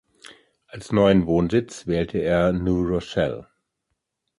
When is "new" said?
2.53-2.87